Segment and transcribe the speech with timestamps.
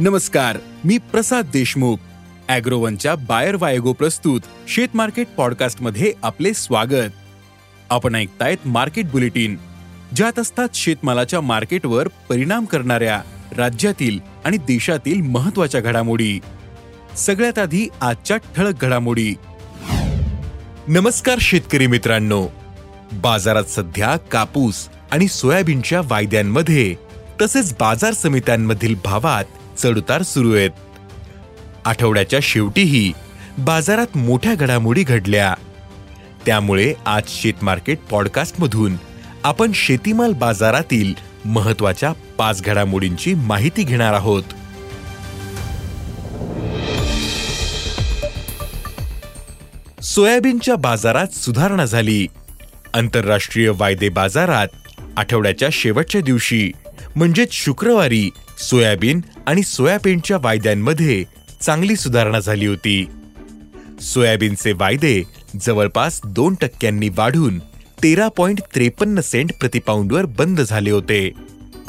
[0.00, 1.96] नमस्कार मी प्रसाद देशमुख.
[2.48, 7.10] अॅग्रोवनच्या बायर वायगो प्रस्तुत शेत मार्केट पॉडकास्टमध्ये आपले स्वागत.
[7.90, 9.56] आपण ऐकतायत मार्केट बुलेटिन.
[10.16, 13.22] ज्यात असतात शेतमालाच्या मार्केटवर परिणाम करणाऱ्या
[13.56, 16.40] राज्यातील आणि देशातील महत्त्वाच्या घडामोडी.
[17.16, 19.34] सगळ्यात आधी आजच्या ठळक घडामोडी.
[20.88, 22.46] नमस्कार शेतकरी मित्रांनो.
[23.12, 26.94] बाजारात सध्या कापूस आणि सोयाबीनच्या वायद्यांमध्ये
[27.42, 29.44] तसेच बाजार समित्यांमधील भावात
[29.78, 30.70] चढउतार सुरू आहेत.
[31.84, 33.12] आठवड्याच्या शेवटीही
[33.58, 35.54] बाजारात मोठ्या घडामोडी घडल्या.
[36.46, 38.96] त्यामुळे आज शेत मार्केट पॉडकास्टमधून
[39.44, 44.42] आपण शेतीमाल बाजारातील महत्त्वाच्या पाच घडामोडींची माहिती घेणार आहोत.
[50.02, 52.26] सोयाबीनच्या बाजारात सुधारणा झाली.
[52.94, 54.68] आंतरराष्ट्रीय वायदे बाजारात
[55.16, 56.72] आठवड्याच्या शेवटच्या दिवशी
[57.16, 61.24] म्हणजेच शुक्रवारी सोयाबीन आणि सोयाबीनच्या वायद्यांमध्ये
[61.60, 63.06] चांगली सुधारणा झाली होती.
[64.00, 65.22] सोयाबीनचे वायदे
[65.60, 67.58] जवळपास दोन टक्क्यांनी वाढून
[68.02, 71.30] तेरा पॉइंट त्रेपन्न सेंट प्रतिपाऊंडवर बंद झाले होते.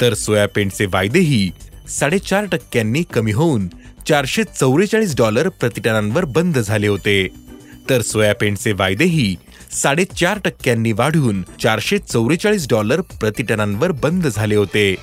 [0.00, 1.50] तर सोयाबीनचे वायदेही
[1.88, 3.68] साडेचार टक्क्यांनी कमी होऊन
[4.08, 7.28] चारशे चौवेचाळीस डॉलर प्रतिटनांवर बंद झाले होते.
[7.90, 9.36] तर सोयाबीनचे वायदेही
[9.72, 14.94] साडेचार टक्क्यांनी वाढून चारशे चौवेचाळीस डॉलर प्रतिटनांवर बंद झाले होते.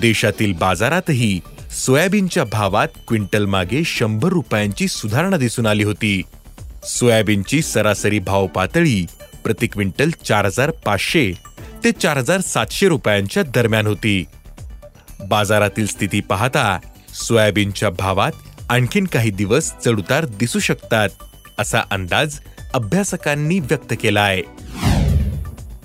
[0.00, 1.40] देशातील बाजारातही
[1.76, 6.20] सोयाबीनच्या भावात क्विंटल मागे शंभर रुपयांची सुधारणा दिसून आली होती.
[6.88, 9.04] सोयाबीनची सरासरी भाव पातळी
[9.44, 11.30] प्रति क्विंटल चार हजार पाचशे
[11.84, 14.24] ते चार हजार सातशे रुपयांच्या दरम्यान होती.
[15.28, 16.78] बाजारातील स्थिती पाहता
[17.14, 18.32] सोयाबीनच्या भावात
[18.70, 21.08] आणखीन काही दिवस चढउतार दिसू शकतात
[21.58, 22.38] असा अंदाज
[22.74, 24.42] अभ्यासकांनी व्यक्त केला आहे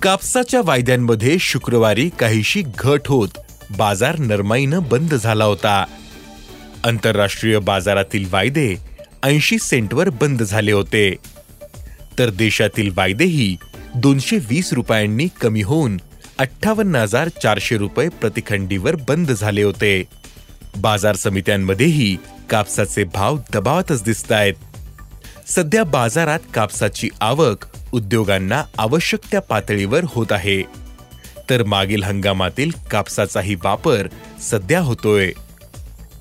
[0.02, 3.38] कापसाच्या वायद्यांमध्ये शुक्रवारी काहीशी घट होत
[3.78, 5.84] बाजार नरमाईनं बंद झाला होता.
[6.84, 8.76] आंतरराष्ट्रीय बाजारातील वायदे
[9.22, 11.14] ऐंशी सेंटवर बंद झाले होते.
[12.18, 13.56] तर देशातील वायदेही
[13.94, 16.00] दोनशे वीस रुपयांनी कमी होऊन
[16.38, 20.04] अठ्ठावन्न हजार चारशे रुपये प्रतिखंडीवर बंद झाले होते.
[20.76, 22.16] बाजार समित्यांमध्येही
[22.50, 24.54] कापसाचे भाव दबावातच दिसत आहेत.
[25.48, 30.81] सध्या बाजारात कापसाची आवक उद्योगांना आवश्यक त्या पातळीवर होत आहे.
[31.50, 34.08] तर मागील हंगामातील कापसाचाही वापर
[34.50, 35.32] सध्या होतोय.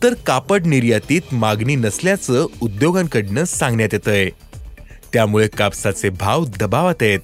[0.04, 4.30] तर कापड निर्यातीत मागणी नसल्याचं उद्योगांकडनं सांगण्यात येतंय.
[5.14, 7.20] त्यामुळे कापसाचे भाव दबावात आहेत.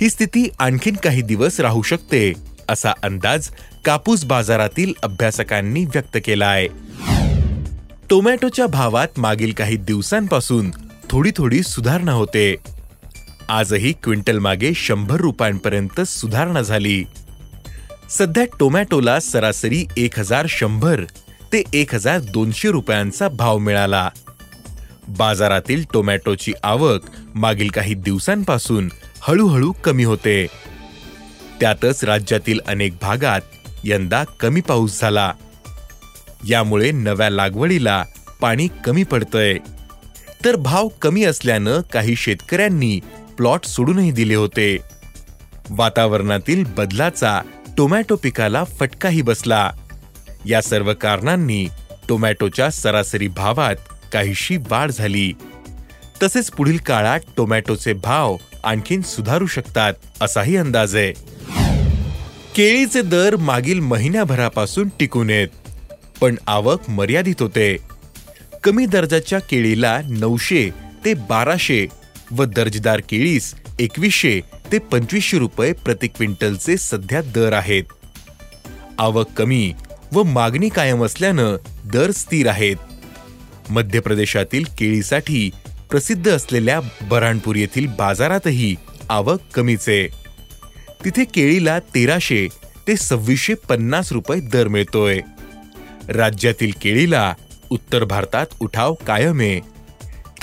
[0.00, 2.32] ही स्थिती आणखीन काही दिवस राहू शकते
[2.68, 3.48] असा अंदाज
[3.84, 6.68] कापूस बाजारातील अभ्यासकांनी व्यक्त केला आहे
[8.10, 10.70] टोमॅटोच्या भावात मागील काही दिवसांपासून
[11.10, 12.56] थोडी थोडी सुधारणा होते.
[13.48, 17.04] आजही क्विंटल मागे शंभर रुपयांपर्यंत सुधारणा झाली.
[18.10, 21.00] सध्या टोमॅटोला सरासरी एक हजार शंभर
[21.52, 24.10] ते एक हजार दोनशे रुपयांचा भाव मिळाला.
[25.08, 27.00] बाजारातील टोमॅटोची आवक
[27.34, 28.88] मागील काही दिवसांपासून
[29.20, 30.46] हळूहळू कमी होते.
[31.60, 33.40] त्यातच राज्यातील अनेक भागात
[33.84, 35.32] यंदा कमी पाऊस झाला.
[36.48, 38.04] यामुळे नव्या लागवडीला
[38.40, 39.58] पाणी कमी पडतंय.
[40.44, 43.00] तर भाव कमी असल्यानं काही शेतकऱ्यांनी
[43.36, 44.76] प्लॉट सोडूनही दिले होते.
[45.70, 47.40] वातावरणातील बदलाचा
[47.76, 49.70] टोमॅटो पिकाला फटकाही बसला.
[50.46, 51.68] या सर्व कारणांनी
[52.08, 53.76] टोमॅटोच्या सरासरी भावात
[54.12, 55.32] काहीशी वाढ झाली.
[56.22, 61.12] तसेच पुढील काळात टोमॅटोचे भाव आणखीन सुधारू शकतात असाही अंदाज आहे.
[62.56, 65.48] केळीचे दर मागील महिन्याभरापासून टिकून येत
[66.20, 67.76] पण आवक मर्यादित होते.
[68.64, 70.70] कमी दर्जाच्या केळीला नऊशे
[71.04, 71.86] ते बाराशे
[72.32, 74.40] व दर्जेदार केळीस एकवीसशे
[74.72, 77.82] ते पंचवीसशे रुपये प्रति क्विंटलचे सध्या दर आहेत.
[78.98, 79.72] आवक कमी
[80.12, 82.76] व मागणी कायम असल्यानं दर स्थिर आहेत.
[83.70, 85.50] मध्य प्रदेशातील केळीसाठी
[85.90, 88.76] प्रसिद्ध असलेल्या बऱ्हाणपूर येथील बाजारातही
[89.08, 90.06] आवक कमीच आहे.
[91.04, 92.48] तिथे केळीला तेराशे
[92.88, 95.20] ते सव्वीसशे पन्नास रुपये दर मिळतोय.
[96.08, 97.34] राज्यातील केळीला
[97.70, 99.60] उत्तर भारतात उठाव कायम आहे.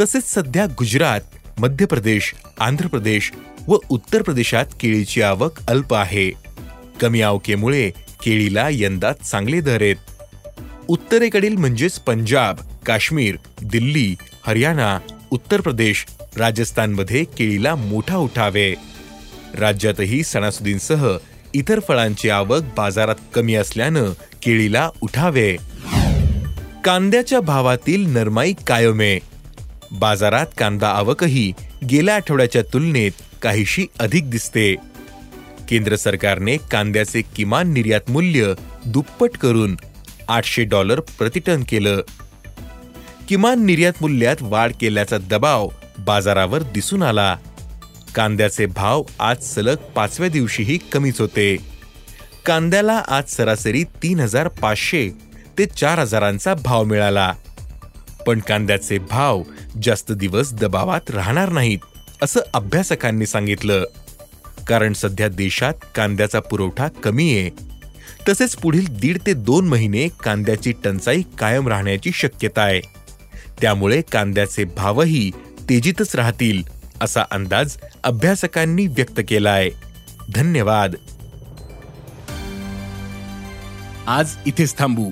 [0.01, 1.21] तसेच सध्या गुजरात
[1.59, 3.31] मध्य प्रदेश आंध्र प्रदेश
[3.67, 6.31] व उत्तर प्रदेशात केळीची आवक अल्प आहे.
[7.01, 7.89] कमी आवकेमुळे
[8.25, 9.95] केळीला यंदा चांगले दर आहेत.
[10.87, 14.15] उत्तरेकडील म्हणजेच पंजाब काश्मीर दिल्ली
[14.47, 14.99] हरियाणा
[15.31, 16.05] उत्तर प्रदेश
[16.37, 18.73] राजस्थानमध्ये केळीला मोठा उठावे
[19.59, 21.17] राज्यातही सणासुदींसह
[21.53, 24.11] इतर फळांची आवक बाजारात कमी असल्यानं
[24.43, 25.55] केळीला उठावे
[26.85, 29.28] कांद्याच्या भावातील नरमाई कायम आहे.
[29.91, 31.53] बाजारात कांदा आवकही
[31.89, 34.75] गेल्या आठवड्याच्या तुलनेत काहीशी अधिक दिसते.
[35.69, 38.53] केंद्र सरकारने कांद्याचे किमान निर्यात मूल्य
[38.85, 39.77] दुप्पट करून
[40.27, 42.01] आठशे डॉलर प्रतिटन केलं.
[43.29, 45.69] किमान निर्यात मूल्यात वाढ केल्याचा दबाव
[45.99, 47.37] बाजारावर दिसून आला.
[48.15, 51.57] कांद्याचे भाव आज सलग पाचव्या दिवशीही कमीच होते.
[52.45, 55.09] कांद्याला आज सरासरी तीन हजार पाचशे
[55.57, 57.33] ते चार हजारांचा भाव मिळाला.
[58.29, 59.43] पण कांद्याचे भाव
[59.81, 61.79] जास्त दिवस दबावात राहणार नाहीत
[62.21, 63.85] असं अभ्यासकांनी सांगितलं.
[64.67, 67.49] कारण सध्या देशात कांद्याचा पुरवठा कमी आहे.
[68.29, 72.81] तसेच पुढील दीड ते दोन महिने कांद्याची टंचाई कायम राहण्याची शक्यता आहे.
[73.61, 75.31] त्यामुळे कांद्याचे भावही
[75.69, 76.63] तेजीतच राहतील
[77.01, 79.69] असा अंदाज अभ्यासकांनी व्यक्त केला आहे
[80.35, 80.95] धन्यवाद.
[84.07, 85.11] आज इथेच थांबू.